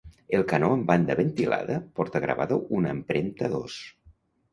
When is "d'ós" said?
3.53-3.77